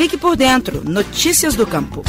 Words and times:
Fique 0.00 0.16
por 0.16 0.34
dentro. 0.34 0.82
Notícias 0.82 1.54
do 1.54 1.66
Campo. 1.66 2.02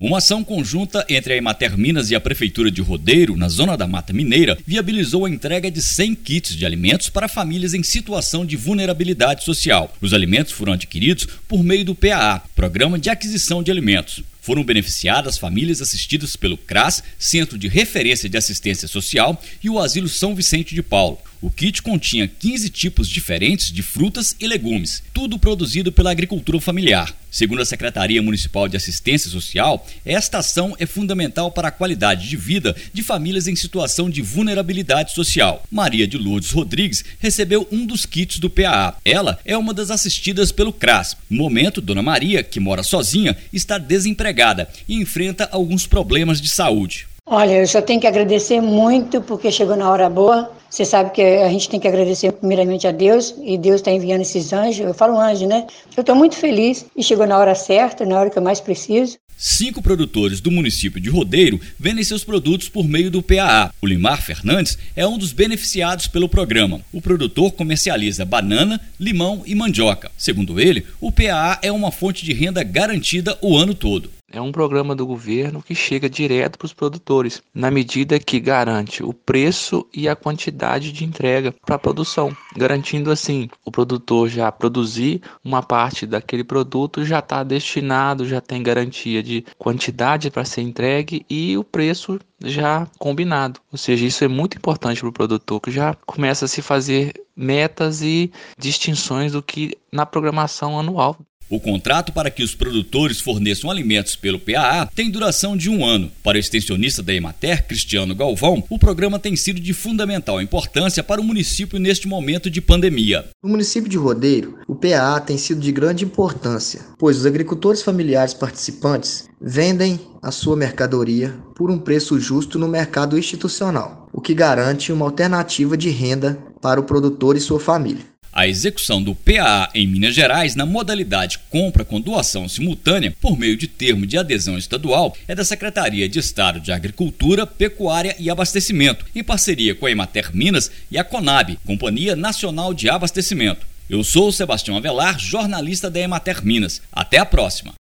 Uma 0.00 0.16
ação 0.16 0.42
conjunta 0.42 1.04
entre 1.10 1.34
a 1.34 1.36
Emater 1.36 1.76
Minas 1.76 2.10
e 2.10 2.14
a 2.14 2.20
Prefeitura 2.20 2.70
de 2.70 2.80
Rodeiro, 2.80 3.36
na 3.36 3.46
zona 3.50 3.76
da 3.76 3.86
Mata 3.86 4.14
Mineira, 4.14 4.56
viabilizou 4.66 5.26
a 5.26 5.28
entrega 5.28 5.70
de 5.70 5.82
100 5.82 6.14
kits 6.14 6.56
de 6.56 6.64
alimentos 6.64 7.10
para 7.10 7.28
famílias 7.28 7.74
em 7.74 7.82
situação 7.82 8.46
de 8.46 8.56
vulnerabilidade 8.56 9.44
social. 9.44 9.94
Os 10.00 10.14
alimentos 10.14 10.52
foram 10.52 10.72
adquiridos 10.72 11.28
por 11.46 11.62
meio 11.62 11.84
do 11.84 11.94
PAA, 11.94 12.40
Programa 12.54 12.98
de 12.98 13.10
Aquisição 13.10 13.62
de 13.62 13.70
Alimentos. 13.70 14.22
Foram 14.40 14.64
beneficiadas 14.64 15.36
famílias 15.36 15.82
assistidas 15.82 16.34
pelo 16.34 16.56
CRAS, 16.56 17.02
Centro 17.18 17.58
de 17.58 17.68
Referência 17.68 18.26
de 18.26 18.38
Assistência 18.38 18.88
Social, 18.88 19.38
e 19.62 19.68
o 19.68 19.78
Asilo 19.78 20.08
São 20.08 20.34
Vicente 20.34 20.74
de 20.74 20.82
Paulo. 20.82 21.18
O 21.40 21.50
kit 21.50 21.82
continha 21.82 22.26
15 22.26 22.70
tipos 22.70 23.08
diferentes 23.08 23.70
de 23.70 23.82
frutas 23.82 24.34
e 24.40 24.46
legumes, 24.46 25.02
tudo 25.12 25.38
produzido 25.38 25.92
pela 25.92 26.10
agricultura 26.10 26.60
familiar. 26.60 27.14
Segundo 27.30 27.60
a 27.60 27.66
Secretaria 27.66 28.22
Municipal 28.22 28.66
de 28.66 28.78
Assistência 28.78 29.30
Social, 29.30 29.86
esta 30.06 30.38
ação 30.38 30.74
é 30.78 30.86
fundamental 30.86 31.52
para 31.52 31.68
a 31.68 31.70
qualidade 31.70 32.28
de 32.28 32.36
vida 32.36 32.74
de 32.94 33.02
famílias 33.02 33.46
em 33.46 33.54
situação 33.54 34.08
de 34.08 34.22
vulnerabilidade 34.22 35.12
social. 35.12 35.62
Maria 35.70 36.08
de 36.08 36.16
Lourdes 36.16 36.50
Rodrigues 36.50 37.04
recebeu 37.18 37.68
um 37.70 37.84
dos 37.84 38.06
kits 38.06 38.38
do 38.38 38.48
PAA. 38.48 38.96
Ela 39.04 39.38
é 39.44 39.54
uma 39.56 39.74
das 39.74 39.90
assistidas 39.90 40.50
pelo 40.50 40.72
CRAS. 40.72 41.16
No 41.28 41.42
momento, 41.42 41.82
Dona 41.82 42.02
Maria, 42.02 42.42
que 42.42 42.58
mora 42.58 42.82
sozinha, 42.82 43.36
está 43.52 43.76
desempregada 43.76 44.68
e 44.88 44.94
enfrenta 44.94 45.46
alguns 45.52 45.86
problemas 45.86 46.40
de 46.40 46.48
saúde. 46.48 47.06
Olha, 47.28 47.54
eu 47.54 47.66
só 47.66 47.82
tenho 47.82 48.00
que 48.00 48.06
agradecer 48.06 48.60
muito 48.60 49.20
porque 49.20 49.50
chegou 49.50 49.74
na 49.74 49.90
hora 49.90 50.08
boa. 50.08 50.48
Você 50.70 50.84
sabe 50.84 51.10
que 51.10 51.20
a 51.20 51.48
gente 51.48 51.68
tem 51.68 51.80
que 51.80 51.88
agradecer 51.88 52.30
primeiramente 52.30 52.86
a 52.86 52.92
Deus 52.92 53.34
e 53.42 53.58
Deus 53.58 53.76
está 53.76 53.90
enviando 53.90 54.20
esses 54.20 54.52
anjos. 54.52 54.86
Eu 54.86 54.94
falo 54.94 55.18
anjo, 55.18 55.44
né? 55.44 55.66
Eu 55.96 56.02
estou 56.02 56.14
muito 56.14 56.36
feliz 56.36 56.86
e 56.96 57.02
chegou 57.02 57.26
na 57.26 57.36
hora 57.36 57.54
certa, 57.56 58.06
na 58.06 58.16
hora 58.16 58.30
que 58.30 58.38
eu 58.38 58.42
mais 58.42 58.60
preciso. 58.60 59.18
Cinco 59.36 59.82
produtores 59.82 60.40
do 60.40 60.52
município 60.52 61.00
de 61.00 61.10
Rodeiro 61.10 61.60
vendem 61.78 62.04
seus 62.04 62.22
produtos 62.22 62.68
por 62.68 62.86
meio 62.86 63.10
do 63.10 63.20
PAA. 63.20 63.72
O 63.82 63.86
Limar 63.86 64.22
Fernandes 64.22 64.78
é 64.94 65.04
um 65.04 65.18
dos 65.18 65.32
beneficiados 65.32 66.06
pelo 66.06 66.28
programa. 66.28 66.80
O 66.92 67.02
produtor 67.02 67.50
comercializa 67.52 68.24
banana, 68.24 68.80
limão 69.00 69.42
e 69.44 69.54
mandioca. 69.54 70.12
Segundo 70.16 70.60
ele, 70.60 70.86
o 71.00 71.10
PAA 71.10 71.58
é 71.60 71.72
uma 71.72 71.90
fonte 71.90 72.24
de 72.24 72.32
renda 72.32 72.62
garantida 72.62 73.36
o 73.42 73.56
ano 73.56 73.74
todo. 73.74 74.15
É 74.28 74.40
um 74.40 74.50
programa 74.50 74.94
do 74.94 75.06
governo 75.06 75.62
que 75.62 75.72
chega 75.72 76.10
direto 76.10 76.58
para 76.58 76.66
os 76.66 76.72
produtores, 76.72 77.40
na 77.54 77.70
medida 77.70 78.18
que 78.18 78.40
garante 78.40 79.00
o 79.00 79.12
preço 79.12 79.86
e 79.94 80.08
a 80.08 80.16
quantidade 80.16 80.90
de 80.90 81.04
entrega 81.04 81.54
para 81.64 81.76
a 81.76 81.78
produção, 81.78 82.36
garantindo 82.56 83.12
assim 83.12 83.48
o 83.64 83.70
produtor 83.70 84.28
já 84.28 84.50
produzir 84.50 85.22
uma 85.44 85.62
parte 85.62 86.06
daquele 86.06 86.42
produto 86.42 87.04
já 87.04 87.20
está 87.20 87.44
destinado, 87.44 88.26
já 88.26 88.40
tem 88.40 88.64
garantia 88.64 89.22
de 89.22 89.44
quantidade 89.56 90.28
para 90.28 90.44
ser 90.44 90.62
entregue 90.62 91.24
e 91.30 91.56
o 91.56 91.62
preço 91.62 92.18
já 92.44 92.86
combinado. 92.98 93.60
Ou 93.70 93.78
seja, 93.78 94.04
isso 94.04 94.24
é 94.24 94.28
muito 94.28 94.56
importante 94.56 95.00
para 95.00 95.08
o 95.08 95.12
produtor 95.12 95.60
que 95.60 95.70
já 95.70 95.94
começa 96.04 96.46
a 96.46 96.48
se 96.48 96.60
fazer 96.60 97.14
metas 97.36 98.02
e 98.02 98.32
distinções 98.58 99.32
do 99.32 99.42
que 99.42 99.78
na 99.92 100.04
programação 100.04 100.78
anual. 100.78 101.16
O 101.48 101.60
contrato 101.60 102.12
para 102.12 102.28
que 102.28 102.42
os 102.42 102.56
produtores 102.56 103.20
forneçam 103.20 103.70
alimentos 103.70 104.16
pelo 104.16 104.40
PAA 104.40 104.86
tem 104.86 105.08
duração 105.08 105.56
de 105.56 105.70
um 105.70 105.84
ano. 105.84 106.10
Para 106.22 106.36
o 106.36 106.40
extensionista 106.40 107.04
da 107.04 107.14
Emater, 107.14 107.66
Cristiano 107.68 108.16
Galvão, 108.16 108.64
o 108.68 108.78
programa 108.78 109.18
tem 109.18 109.36
sido 109.36 109.60
de 109.60 109.72
fundamental 109.72 110.42
importância 110.42 111.04
para 111.04 111.20
o 111.20 111.24
município 111.24 111.78
neste 111.78 112.08
momento 112.08 112.50
de 112.50 112.60
pandemia. 112.60 113.26
No 113.44 113.50
município 113.50 113.88
de 113.88 113.96
Rodeiro, 113.96 114.58
o 114.66 114.74
PAA 114.74 115.20
tem 115.20 115.38
sido 115.38 115.60
de 115.60 115.70
grande 115.70 116.04
importância, 116.04 116.80
pois 116.98 117.18
os 117.18 117.26
agricultores 117.26 117.80
familiares 117.80 118.34
participantes 118.34 119.28
vendem 119.40 120.00
a 120.20 120.32
sua 120.32 120.56
mercadoria 120.56 121.32
por 121.54 121.70
um 121.70 121.78
preço 121.78 122.18
justo 122.18 122.58
no 122.58 122.66
mercado 122.66 123.16
institucional, 123.16 124.08
o 124.12 124.20
que 124.20 124.34
garante 124.34 124.92
uma 124.92 125.04
alternativa 125.04 125.76
de 125.76 125.90
renda 125.90 126.36
para 126.60 126.80
o 126.80 126.84
produtor 126.84 127.36
e 127.36 127.40
sua 127.40 127.60
família. 127.60 128.04
A 128.36 128.46
execução 128.46 129.02
do 129.02 129.14
PAA 129.14 129.70
em 129.74 129.86
Minas 129.86 130.14
Gerais 130.14 130.54
na 130.54 130.66
modalidade 130.66 131.38
compra 131.48 131.86
com 131.86 131.98
doação 131.98 132.46
simultânea 132.46 133.16
por 133.18 133.38
meio 133.38 133.56
de 133.56 133.66
termo 133.66 134.04
de 134.04 134.18
adesão 134.18 134.58
estadual 134.58 135.16
é 135.26 135.34
da 135.34 135.42
Secretaria 135.42 136.06
de 136.06 136.18
Estado 136.18 136.60
de 136.60 136.70
Agricultura, 136.70 137.46
Pecuária 137.46 138.14
e 138.18 138.28
Abastecimento, 138.28 139.06
em 139.14 139.24
parceria 139.24 139.74
com 139.74 139.86
a 139.86 139.90
Emater 139.90 140.36
Minas 140.36 140.70
e 140.90 140.98
a 140.98 141.02
Conab, 141.02 141.58
Companhia 141.64 142.14
Nacional 142.14 142.74
de 142.74 142.90
Abastecimento. 142.90 143.66
Eu 143.88 144.04
sou 144.04 144.28
o 144.28 144.32
Sebastião 144.32 144.76
Avelar, 144.76 145.18
jornalista 145.18 145.88
da 145.88 146.00
Emater 146.00 146.44
Minas. 146.44 146.82
Até 146.92 147.16
a 147.16 147.24
próxima. 147.24 147.72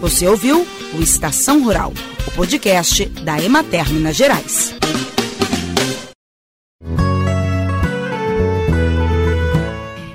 Você 0.00 0.26
ouviu 0.26 0.66
o 0.94 1.00
Estação 1.00 1.62
Rural, 1.62 1.92
o 2.26 2.30
podcast 2.32 3.04
da 3.04 3.40
Emater 3.40 3.88
Minas 3.88 4.16
Gerais. 4.16 4.81